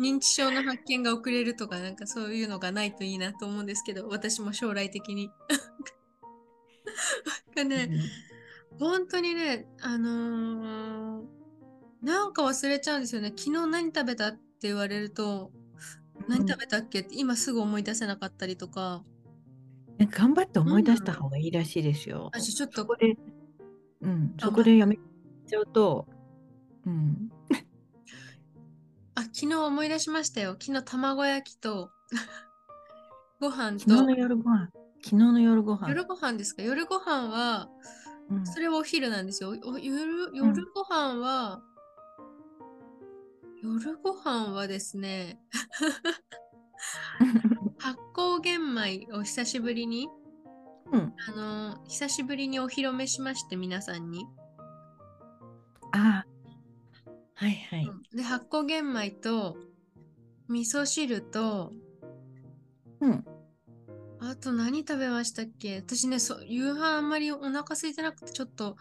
[0.00, 5.30] 認知症の発見が遅れるとかなんかそういうのがないといいなと思うんですけど私も将来的に。
[7.54, 7.90] かね、
[8.72, 11.26] うん、本当にねあのー、
[12.02, 13.32] なんか忘れちゃうんですよね。
[13.36, 15.52] 昨日何食べたって言われると
[16.28, 19.04] 何食べたっけって今すぐ思い出せなかったりとか、
[20.06, 22.30] 頑張って思い出した方がいいらしいですよ。
[22.32, 22.82] あちょっと。
[22.82, 23.16] そこで、
[24.00, 24.98] うん、そこでやめ
[25.46, 26.06] ちゃうと、
[26.86, 27.30] うん。
[29.20, 30.56] あ、昨日思い出しましたよ。
[30.60, 31.90] 昨日卵焼きと
[33.40, 33.80] ご飯と。
[33.80, 34.68] 昨日の夜ご飯。
[35.02, 35.88] 昨日の夜ご飯。
[35.88, 36.62] 夜ご飯ですか？
[36.62, 37.68] 夜ご飯は、
[38.30, 39.54] うん、それはお昼なんですよ。
[39.54, 39.80] 夜
[40.34, 41.62] 夜ご飯は、
[43.62, 45.40] うん、夜ご飯はですね、
[47.78, 50.08] 発酵玄米を久しぶりに、
[50.92, 51.32] うん、あ
[51.76, 54.26] の久しぶりにお披露目しまして皆さんに。
[57.40, 57.84] あはいはい。
[57.84, 59.56] うん、で発酵玄米と
[60.48, 61.72] 味噌汁と、
[63.00, 63.24] うん、
[64.20, 65.76] あと何食べましたっけ？
[65.76, 68.76] 私ねそ夕飯あんまりお腹空いてなくてちょっと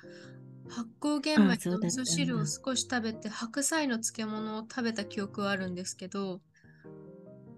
[0.68, 6.42] 発酵玄米と味噌汁を少し食べて白菜の漬物を食べた記憶はあるんですけど、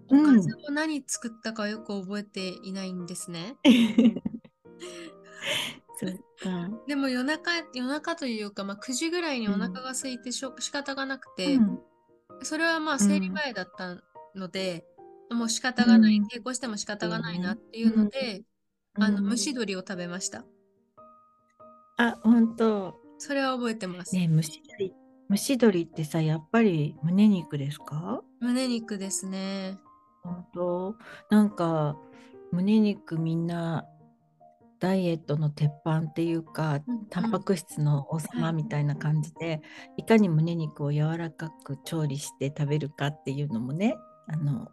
[0.08, 3.56] おかずを何作ったかよく覚えていないんですね。
[6.86, 11.78] でも夜中夜中というか、まあ、9時ぐらいにお腹が空いてしょ、うん、仕方がなくて、うん、
[12.42, 14.02] それはまあ生理前だった
[14.34, 14.84] ので、
[15.30, 18.42] うん、もう仕方がない、抵抗しても仕方がないなっていうので、
[18.98, 20.44] あの蒸し鶏を食べました。
[21.98, 23.00] あ本当。
[23.18, 24.14] それは覚えてます。
[24.14, 24.92] ね蒸し鶏。
[25.30, 28.22] 蒸し鶏ってさやっぱり胸肉ですか？
[28.40, 29.78] 胸肉ですね。
[30.22, 30.96] 本当。
[31.30, 31.96] なんか
[32.50, 33.86] 胸肉みんな
[34.82, 39.60] ダイエットの鉄板っていうか、うんタンパク質の王様みたいな感じで、
[39.96, 43.94] い、かに胸肉を柔らかく調理して食べるかっていうのもね
[44.26, 44.68] あの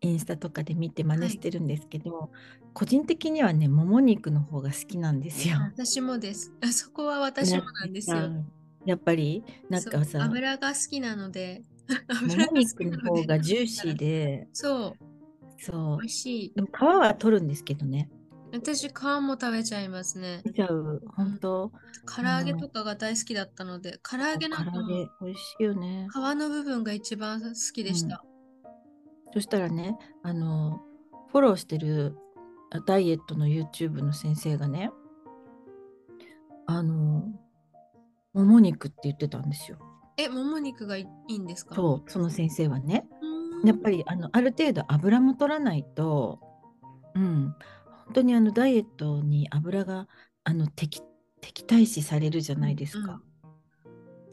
[0.00, 2.30] インスタとかで見て真似してるんですけど、
[2.72, 5.56] 個人的にはねもも肉の方が好きなんですよ。
[5.60, 6.50] 私もです。
[6.62, 8.16] あそこは私もなんですよ。
[8.86, 11.62] やっぱりなんかさ油が好きなので
[12.22, 15.04] もも肉の方がジューシーでそう。
[15.58, 15.98] そう。
[16.00, 16.52] 美味しい。
[16.54, 18.08] でも皮は取るんですけどね
[18.58, 20.42] 私皮も食べちゃいますね。
[20.44, 21.02] 食べちゃう？
[21.16, 21.72] 本当？
[22.06, 26.08] 唐揚げとかが大好きだったので唐揚げなんか唐揚げ美味しいよね。
[26.12, 28.22] 皮の部分が一番好きでした、
[29.26, 30.80] うん、そしたらねあの
[31.32, 32.16] フォローしてる
[32.86, 34.90] ダイエットの YouTube の先生がね
[36.66, 37.24] あの
[38.34, 39.78] もも肉って言ってたんですよ。
[40.18, 41.74] え、もも肉がいいんですか？
[41.74, 43.06] そう、その先生はね。
[43.64, 46.40] やっぱりあのある程度油も取らないと、
[47.14, 47.54] うん、
[48.06, 50.08] 本当にあのダイエットに油が
[50.44, 51.02] あの敵
[51.40, 53.20] 敵対視されるじゃないですか。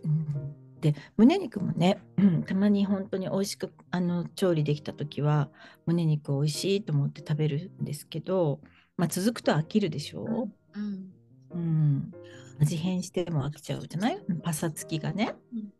[0.03, 5.49] うん、うん、で胸肉もね、うん、たまに本当に美味しくあの調理できた時は
[5.85, 8.61] 胸肉美味しいと思って食べるんですけど、
[8.97, 10.47] まあ、続くと飽きるでしょ？
[10.75, 11.11] うん、
[11.51, 12.11] うん、
[12.59, 14.17] 味変しても飽きちゃうじゃない？
[14.43, 15.35] パサつきがね。
[15.53, 15.73] うん、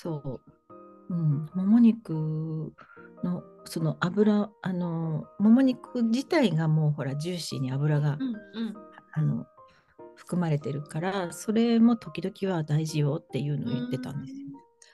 [0.00, 0.40] そう、
[1.10, 2.72] うん、もも肉
[3.22, 8.34] のその油あのもも肉自体がもうほらジューシーに油が、うんう
[8.70, 8.74] ん、
[9.12, 9.46] あの
[10.14, 14.38] 含まれてるからそれも時々は大事よっていうのを言ってたんですよ。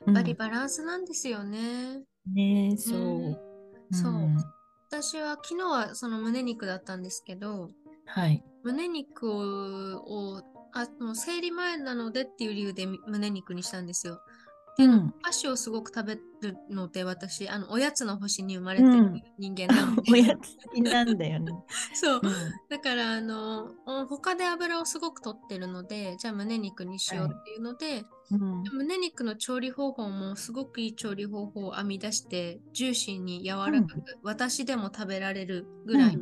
[0.06, 2.02] やっぱりバランスなんですよね。
[2.26, 3.38] ねそう、ね、
[3.92, 4.28] そう、
[4.88, 7.70] 私は昨日はその胸肉だったんですけど、
[8.06, 10.42] はい、胸肉を
[10.72, 14.20] あの生理前なのでっていう理由で胸肉にしたんですよ。
[14.78, 15.08] うん。
[15.08, 21.52] お菓子をすごく食べるので私あのおやつの星に生まれてる人間なので、 おやつなんだよね。
[21.94, 22.20] そう。
[22.22, 22.32] うん。
[22.68, 28.62] だからあのお他で油をすごく取ってるのでじゃあ胸肉にしようっていうので、うん。
[28.72, 36.18] 胸肉の調理方法もすごくいい調理方法を編み出してジューシーに柔らかく、私でも食べられるぐらい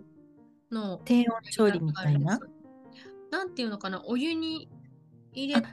[0.73, 2.41] の、低温調理みたいな？
[3.31, 4.71] なんていうのかなお湯に
[5.33, 5.69] 入れて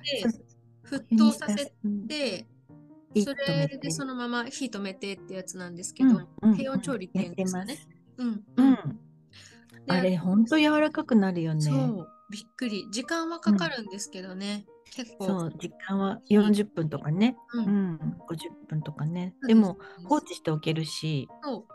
[0.83, 2.07] 沸騰させうん。
[2.07, 2.54] て火
[3.23, 7.77] それでそのまま火止めてってやつなんですけど、うんうん低温調理っていうんですかね。
[8.17, 8.99] うんううんん。
[9.87, 11.61] あれ、ほんと柔らかくなるよね。
[11.61, 17.37] そうびっくり時間はかかるんですけどね、結構そう、時間は40分とかね。
[17.53, 19.35] ううんん、50分とかね。
[19.47, 21.67] でも、す放置しておけるし、そ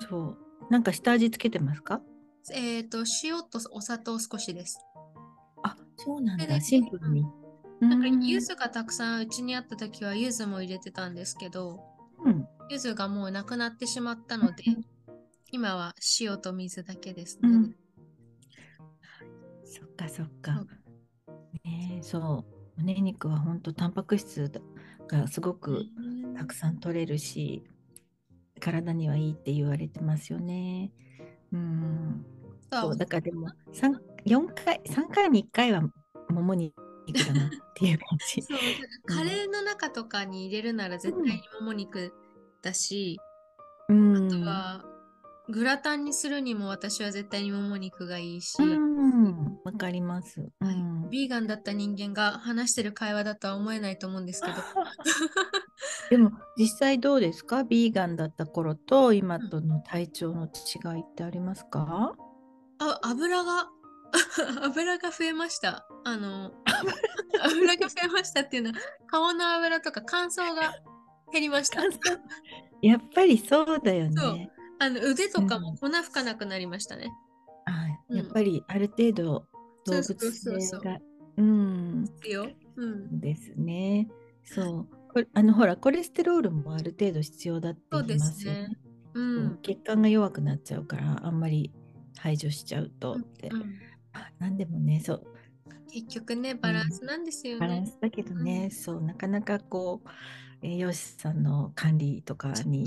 [0.00, 0.38] うそう。
[0.70, 2.00] なんか下味つけてますか？
[2.54, 4.78] えっ、と塩とお砂糖少しです
[5.62, 6.60] あ、そうなんだ。
[6.60, 7.24] シンプルに。
[7.82, 11.80] なんかうん柚子がたくさんうちにあった時は柚子も入れてたんですけど
[12.24, 12.46] うん。
[12.70, 14.62] 柚子がもうなくなってしまったので
[15.50, 17.76] 今は塩と水だけですね、うん
[19.64, 20.68] そっかそっかうん。
[21.64, 22.44] ねえそ
[22.76, 22.80] う。
[22.80, 24.50] 胸肉は本当タンパク質
[25.08, 25.86] がすごく
[26.36, 27.62] たくさん取れるし、
[28.60, 30.92] 体にはいいって言われてますよね。
[31.52, 32.26] うん。
[32.70, 35.82] そうだからでも三四回三回に1回は
[36.28, 36.74] もも肉
[37.12, 38.42] だなっていう感じ。
[38.42, 38.58] そう
[39.06, 42.12] カレーの中とかに入れるなら絶対にもも肉
[42.62, 43.18] だし、
[43.88, 44.16] うん。
[44.16, 44.84] あとは
[45.48, 49.58] グラタンにするにも私は絶対にもも肉がいいし、うん。
[49.64, 50.40] わかります。
[50.40, 51.10] うはいん。
[51.10, 54.54] ビーガンだった人間が話してる会話だとは思えないと思うんですけど
[56.10, 57.64] でも実際どうですか？
[57.64, 62.14] ビーガンだった頃と今との体調の違いってありますか、
[62.78, 63.68] あ油が
[64.62, 66.52] 油が増えましたあの
[67.44, 70.74] 油が増えましたっていうのは顔の油とか乾燥が
[71.32, 71.82] 減りました。
[72.82, 74.50] やっぱりそうだよね。
[74.78, 77.08] あの腕とかも粉吹かなくなりましたね、
[77.66, 78.16] あうん。
[78.16, 79.46] やっぱりある程度
[79.86, 80.98] 動物性が
[81.36, 82.04] うん。
[82.04, 84.08] ですよ、うん、ですね。
[84.44, 84.88] そう。
[85.12, 88.68] これあのほらコレステロールもある程度必要だって言いますすよね。
[88.68, 88.78] ね。
[89.14, 89.58] うん。
[89.62, 91.72] 血管が弱くなっちゃうからあんまり
[92.18, 93.48] 排除しちゃうとって。
[93.48, 93.78] うん。
[94.14, 95.31] あなんでもねそう
[95.92, 98.70] 結局ねバランスなんですよね、バランスだけどね、うん。
[98.70, 100.08] そうなかなかこう
[100.66, 102.86] 栄養士さんの管理とかに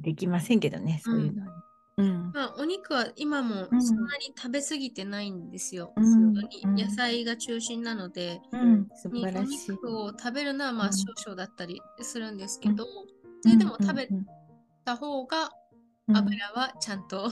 [0.00, 1.56] できませんけどねそういうのは。
[1.56, 1.62] ね。
[1.98, 2.32] うん。
[2.32, 3.82] まあ、お肉は今もうん。
[3.82, 5.92] そんなに食べ過ぎてないんですよ。
[5.96, 6.32] うん。
[6.74, 9.72] 野菜が中心なので、うん、素晴らしい。
[9.72, 10.88] 肉を食べるのはまうん。
[10.88, 12.86] あ少々だったりするんですけど、
[13.42, 14.08] それでも食べ
[14.84, 15.50] た方が
[16.08, 16.16] うん。
[16.16, 17.30] 油はちゃんとうん。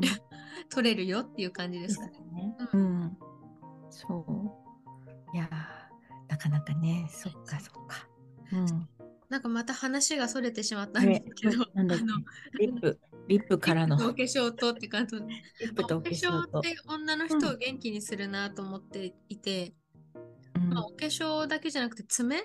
[0.70, 2.56] 取れるよっていう感じでですすかね。
[2.72, 3.18] うん。
[3.94, 4.26] そ
[5.32, 5.36] う。
[5.36, 8.08] いやーなかなかね、そっかそっか。
[8.52, 8.88] うん。
[9.28, 12.14] なんかまた話がそれてしまったんですけど、なんだっけあの
[12.58, 13.96] リップ、リップからの。
[13.96, 15.26] お化粧とって感じで
[15.60, 16.62] リップとお化粧っ。
[16.62, 19.74] て女の人を元気にするなと思っていて、
[20.56, 22.42] うんまあ、お化粧だけじゃなくて爪？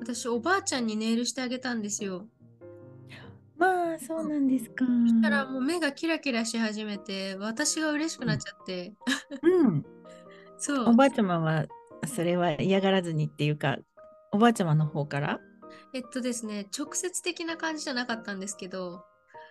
[0.00, 2.26] 私おばあちゃんにネイルしてあげたんですよ。
[3.56, 4.84] まあ、そうなんですか。
[4.84, 8.94] そしたらもう目がキラキラし始めて私が嬉しくなっちゃって、
[9.42, 9.86] うん。
[10.64, 11.66] そうおばあちゃまは、
[12.06, 13.78] それは嫌がらずにっていうか、
[14.30, 15.40] おばあちゃまの方から？
[15.92, 19.04] えっとですね直接的な感じじゃなかったんですけど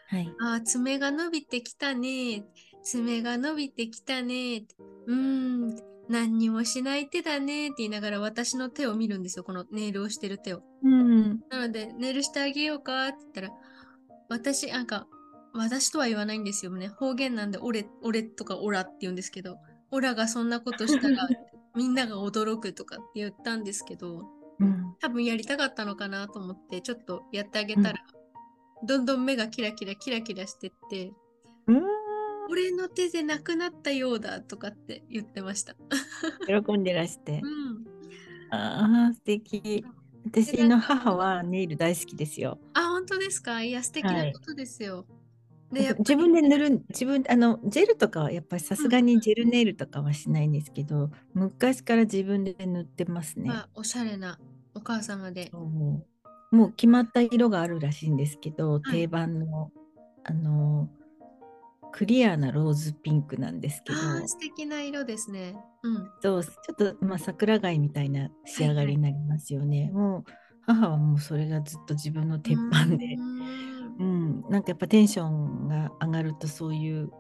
[0.10, 0.34] はい。
[0.40, 2.46] あー爪が伸びてきたね
[2.84, 4.66] 爪が伸びてきたね
[5.08, 5.76] うーん
[6.10, 10.62] 何にもしない手だねって言いながら私の手を見るんですよこのネイルをしてる手を。
[10.84, 11.40] うん。
[11.50, 13.50] なので、ネイルしてあげようかって言ったら、
[14.28, 15.08] 私、なんか、
[15.54, 16.90] 私とは言わないんですよね。
[16.90, 19.58] 方言なんで、俺、俺とかオラって言うんですけど、
[19.92, 21.28] オラがそんなことしたら、
[21.76, 24.24] みんなが驚くとかって言ったんですけど、
[24.60, 24.96] うん。
[25.00, 28.00] 多分やりたかったのかなと思って、ちょっとやってあげたら、
[28.84, 31.12] どんどん目がキラキラキラキラしてって、
[31.68, 31.82] うん。
[32.50, 35.76] 俺の手でなくなったようだとかって言ってました。
[36.48, 37.48] 喜んでらしてう。
[37.48, 37.86] ん。
[38.50, 39.86] ああ、素敵。
[40.26, 42.60] 私の母はネイル大好きですよ。
[42.74, 43.64] あ、本当ですか？
[43.64, 45.04] いや、素敵はないことですよ。
[45.04, 45.21] で、や
[45.72, 53.48] っぱ自分で塗る、自分、あの、ジェルとかはやっぱりさすがにジェルネイルとかはしないんですけど、昔から自分で塗ってますね。
[53.48, 54.40] まあ、おしゃれな
[54.76, 55.52] お母様で。
[56.52, 59.72] もう決まった色があるらしいんですけど、はい定番の、
[60.26, 60.90] あの、
[61.94, 65.56] クリアなローズピンクなんですけど、素敵な色ですね。
[65.84, 66.12] うん。
[66.22, 69.92] そう、ちょっと、まあ、桜貝みたいな仕上がりになりますよね。
[69.94, 70.32] もう、
[70.62, 73.18] 母はもうそれがずっと自分の鉄板で
[74.02, 77.12] うー、んうん、なんかやっぱテンションが上がるとそういう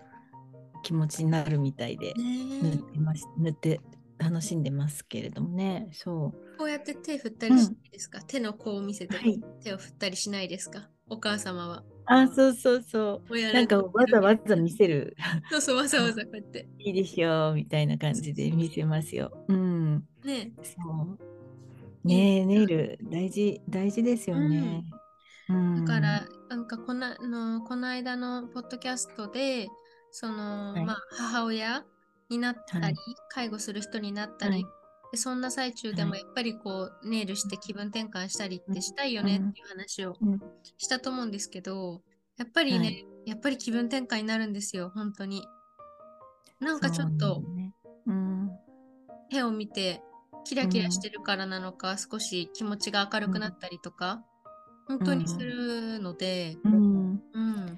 [0.83, 3.79] 気持ちになるみたいで、塗っねてまし塗って
[4.17, 5.89] 楽しんでますけれどもね。
[5.93, 6.57] そう。
[6.57, 10.89] こうやって手振ったりしないですか、手の甲を見せてはい手を振ったりしないですか？
[11.09, 11.83] お母様は。
[12.05, 13.31] あ、そうそうそう。
[13.31, 15.15] 親なんかわざわざ見せる。
[15.49, 16.67] そうそう、わざわざこうやって。
[16.79, 19.31] いいでしょうみたいな感じで見せますよ。
[19.47, 20.03] うん。
[20.23, 20.73] ねそ
[22.03, 22.07] う。
[22.07, 24.83] ねえ、ネイル大事、大事ですよね。
[25.49, 25.85] うん。
[25.85, 29.69] だから、なんかこのあのこの間のポッドキャストで、
[30.11, 30.85] その、はい。
[30.85, 31.85] まあ、母親
[32.29, 32.95] になったり、はい。
[33.29, 34.65] 介護する人になったり、はい。
[35.13, 36.19] でそんな最中でもはい。
[36.19, 40.41] やっぱりこう、ネイルして気分転換したりってしたいよねっていう話をうん。
[40.77, 42.01] したと思うんですけど、
[42.37, 43.05] やっぱりね、はい。
[43.27, 45.47] やっぱり気分転換になるんですよ、本当に。
[46.59, 47.73] なんかちょっとね。
[48.07, 48.51] うん。
[49.29, 50.01] 手を見て
[50.43, 54.25] キラキラしてるからなのか、少し気持ちが明るくなったりとか、
[54.87, 57.21] 本当にするので、うん。
[57.33, 57.77] うん、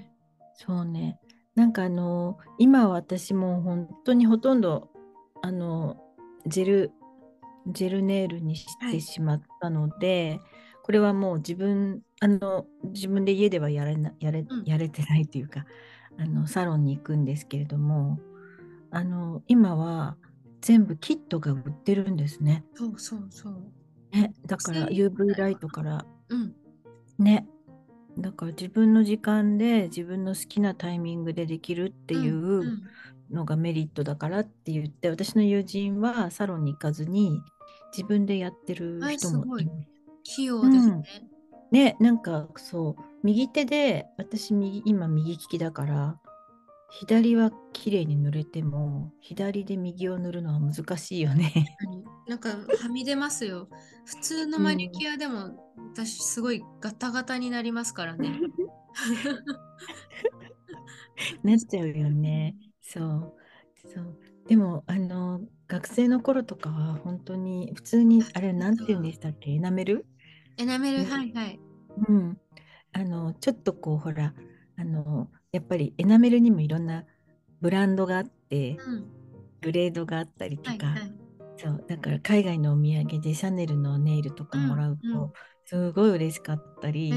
[0.53, 1.19] そうね。
[1.55, 4.89] なんかあの、今私も本当にほとんど、
[5.41, 5.97] あの、
[6.47, 6.91] ジェル、
[7.67, 10.39] ジェルネイルにしはいてしまったので、
[10.83, 15.65] これはもう自分、あの、自分で家ではやれな、やれうん、やれてないというか、
[16.17, 18.19] あの、サロンに行くんですけれども、
[18.91, 20.17] あの、今は
[20.61, 22.63] 全部キットが売ってるんですね。
[22.73, 23.71] そうそうそう。
[24.11, 26.55] ね、だから UV ライトからうん、
[27.23, 27.47] ね。
[28.17, 32.83] だから自分の時間で自分の好きなタイミングでできるっていうんううん
[33.31, 37.41] のがメリットだからって言って、私の友人はサロンに行かずに
[37.91, 39.87] 自分でやってるはい人もいいます
[40.23, 41.03] 器用ですね。
[41.71, 46.19] ね、なんかそう、右手で、私右、今右利きだから、
[46.99, 51.51] 左は綺麗に塗れても、左で右を塗るのは難しいよね。
[51.81, 53.67] 何なんかはみ出ますよ。
[54.05, 58.39] 普通のマニキュアでも、私すごいガタガタになりますからね。
[61.43, 62.55] なっちゃうよね。
[62.81, 63.33] そう。
[63.93, 64.17] そう。
[64.47, 69.51] でも、あの、学生の頃とかは本当に普通に、あれ、なんて言うんでしたっけ？
[69.51, 70.05] エナメル
[70.57, 71.59] エナメル、ねはいはい。
[72.07, 72.37] うん。
[72.91, 74.33] あの、ちょっとこう、ほら、
[74.77, 77.05] あの、やっぱりエナメルにもいろんな
[77.61, 79.05] ブランドがあって、うん、
[79.61, 81.13] グレードがあったりとか、はいはい。
[81.57, 85.31] そう、だから海外のお土産でシャネルのネイルとかもらうと、うんうん。
[85.65, 87.13] すごい嬉しかったり、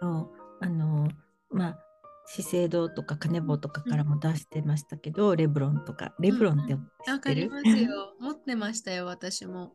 [0.00, 1.08] そうあの、
[1.50, 1.78] まあ、
[2.26, 7.48] 資生堂とかカネボウとかからも出してましたけど、レブロンとか、レブロンって知わってる？
[7.48, 8.14] かりますよ。
[8.20, 9.72] 持ってましたよ、私も。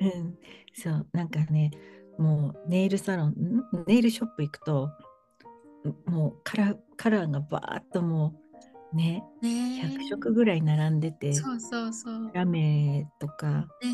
[0.00, 0.38] うん、
[0.74, 1.70] そう、なんかね、
[2.18, 3.84] もうネイルサロン、ん？
[3.86, 4.90] ネイルショップ行くと、
[6.06, 8.34] もうカラーカラーがバーッとも
[8.92, 9.80] うね、ね。
[9.82, 12.24] え100色ぐらい並んでて、そうそうそう。
[12.26, 13.86] ねラメとか、え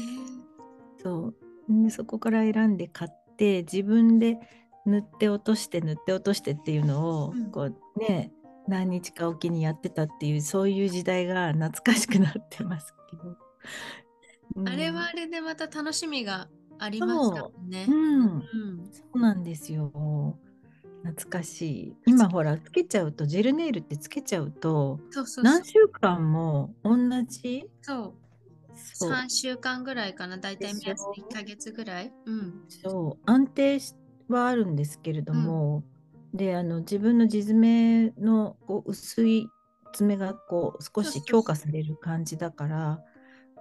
[1.03, 1.35] そう、
[1.69, 4.39] でそこから選んで買って、自分で
[4.87, 7.51] 塗って落として塗って落としてっていうのを、うん。
[7.51, 8.33] こうね、
[8.69, 13.37] 何日かおきにやってたっていう、そういう時代が懐かしくなってますけど。
[14.57, 14.69] うん。
[14.69, 16.49] あれはあれでまた楽しみが
[16.79, 17.87] ありましたもんね。
[17.89, 18.43] うん、うん。
[18.93, 20.39] そうなんですよ。
[21.05, 21.97] 懐かしい。
[22.07, 25.65] 今ほら、つけちゃうと、ジェルネイルってつけちゃうと、そうそうそう何。
[25.65, 27.69] 週間も同じ？
[27.83, 28.15] そう。
[28.95, 32.13] そう3週間ぐらいかな、だいたい目安でしょ？1ヶ月ぐらい。
[32.27, 32.65] うん。
[32.69, 33.95] そう安定し
[34.29, 35.83] はあるんですけれども、
[36.33, 39.49] であの自分の地爪のこう薄い
[39.93, 43.03] 爪がこう少し強化される感じだから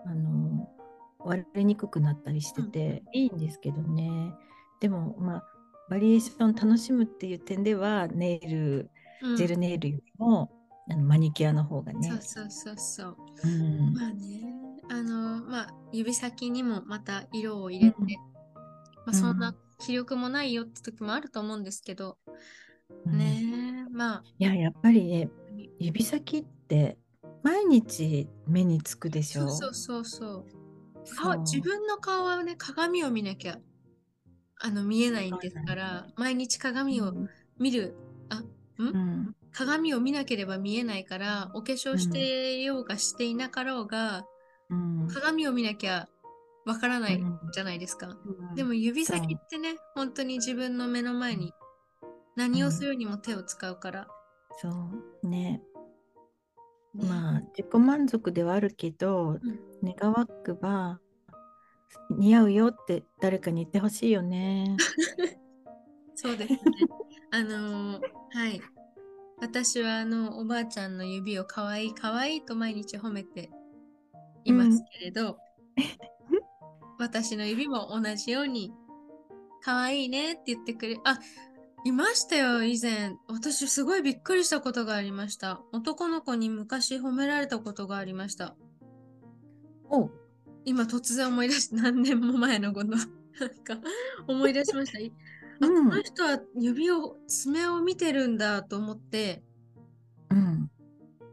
[0.05, 0.69] あの
[1.17, 4.31] 割れにくくなったりしてて、いいんですけどね
[4.79, 5.43] でもまあ
[5.89, 8.89] バリエーション楽しむっていう点ではネイル
[9.21, 9.35] うん。
[9.35, 10.49] ジェルネイルよりも、
[10.89, 12.07] あのマニキュアの方がね。
[12.09, 13.17] そうそうそうそう。
[13.43, 13.93] うん。
[13.93, 14.41] まあね、
[14.89, 18.07] あの、まあ、指先にもまた色を入れて、うん。
[18.07, 18.13] ま
[19.07, 22.17] あ、そんな気力もないよって時もあると思うんですけど、
[23.05, 23.17] うん。
[23.17, 25.29] ねまあ、いややっぱりね
[25.79, 26.97] 指先って
[27.43, 29.49] 毎日目につくでしょ？
[29.49, 30.45] そうそうそう。
[31.03, 31.15] そう。
[31.17, 33.59] 顔自分の顔はね、鏡を見なきゃ
[34.59, 37.13] あの見えないんですから、毎日鏡を
[37.57, 37.95] 見る、
[38.29, 38.45] あ、ん？
[38.77, 39.35] うん。
[39.51, 44.25] 鏡を見なければ見えないから、お化粧してようがしていなかろうが、
[44.69, 45.07] うん。
[45.07, 46.07] 鏡を見なきゃ
[46.65, 47.39] わからないうん。
[47.51, 48.07] じゃないですか。
[48.07, 48.55] うん。
[48.55, 51.53] でも指先ってね、本当に自分の目の前に
[52.35, 54.07] 何をするにも手を使うから。
[54.61, 55.27] そう。
[55.27, 55.63] ね。
[56.93, 57.09] ね。
[57.09, 59.95] まあ自己満足ではあるけど、うん。
[59.97, 60.99] 願わくば
[62.09, 64.75] 似合うよって誰かに言ってほしいよね。
[66.15, 66.59] そうですね。
[67.31, 68.61] あのーはい。
[69.41, 73.49] 私はあのおばあちゃんの指をかわいいかわいいと毎日褒めて
[74.43, 75.37] いますけれど、
[76.99, 78.73] 私の指も同じように
[79.61, 81.19] かわいいねって言ってくれ、あ、
[81.85, 83.15] いましたよ、以前。
[83.27, 85.61] 私すごいびっくりしたことがありました。
[85.71, 88.55] 男の子に昔褒められたことがありました。
[89.89, 90.09] お
[90.65, 93.79] 今突然思い出して何年も前のこと なんか
[94.27, 94.99] 思い出しました。
[94.99, 95.11] い
[95.61, 99.43] あこうんの人は指を爪を見てるんだと思って
[100.29, 100.71] うん。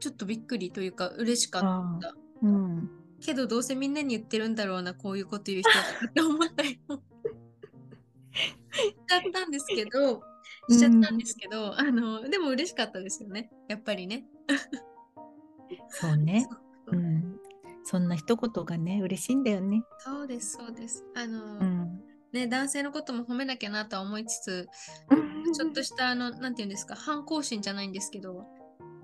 [0.01, 1.61] ちょっとびっくりというか嬉しか
[1.99, 2.15] った。
[2.43, 2.91] うん。
[3.21, 5.71] けどどうせみんなに言ってるんだろうなこういうこと言う人
[6.07, 7.01] って思ったりもし
[9.09, 10.23] ちゃったんですけど
[10.69, 14.27] しちゃったんですけど、あのでも嬉しかったですよねやっぱりね。
[15.89, 16.49] そうね。
[16.87, 17.41] うん。
[17.89, 19.85] そんな一言がね、嬉しいんだよね。
[19.99, 21.05] そうですそうです。
[21.15, 22.01] あの、うん。
[22.33, 24.69] ね男性のことも褒めなきゃなとは思いつつ
[25.55, 28.45] ちょっとしたあのなんていうんですか反抗心じゃないんですけど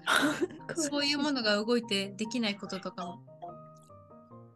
[0.75, 3.25] そういうものが動いてできないこととかも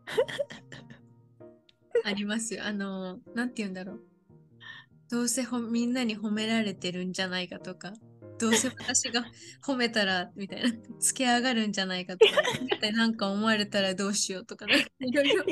[2.04, 2.64] ありますよ。
[2.64, 4.04] あの、なんて言うんだろう。
[5.10, 7.92] どうせほみんなに褒められてるんじゃないかとか、
[8.38, 9.24] どうせ私が
[9.64, 15.50] 褒めたらみたいな、つけ上がるんじゃないかとか、なんか思われたらどうしようとか、いろいろ考。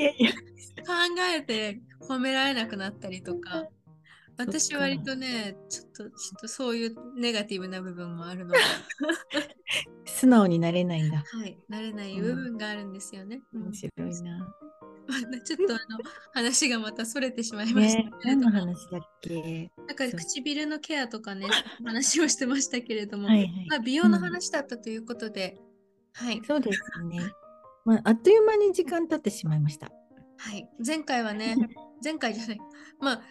[1.37, 3.65] えて褒められなくなったりとか、
[4.37, 4.83] 私そっか。
[4.85, 8.59] 割とね、ちょっと、ちょっとそういうネガティブな部分もあるので、
[10.05, 11.17] 素直になれないんだ。
[11.17, 13.41] はい、慣れない部分があるんですよね。
[13.53, 13.63] うん。
[13.63, 14.55] 面白いな。
[15.45, 15.99] ちょっとあの
[16.33, 18.11] 話がまたそれてしまいましたね。
[18.23, 19.71] けれども、何の話だっけ？
[19.87, 21.47] なんか唇のケアとかね、
[21.85, 23.67] 話をしてましたけれども、はいはい。
[23.69, 25.59] まあ、美容の話だったということで、
[26.13, 27.19] はい、そうですね。
[27.85, 29.91] まあ、あっという間に時間経ってしまいました。
[30.37, 31.55] はい、前回はね、
[32.03, 32.59] 前回じゃない、
[32.99, 33.21] まあ、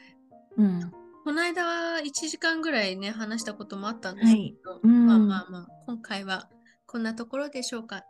[0.57, 0.93] うん。
[1.25, 6.51] この間は1時間ぐらいね、話したこともあったんですけど、うんまあまあまあ、今回は
[6.87, 8.05] こんなところでしょうか。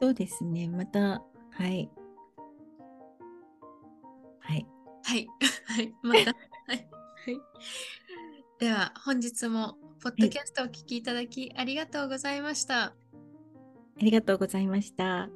[0.00, 0.68] そうですね。
[0.68, 1.22] また、は
[1.66, 1.90] い。
[4.40, 4.66] はい。
[5.02, 5.26] はい、
[5.66, 6.18] はい、また、
[6.68, 7.40] はい、はい。
[8.58, 12.84] では、本日も、ポッドキャストをお聞きいただきありがとうございました。
[12.84, 12.94] あ
[13.98, 15.30] りがとうございました。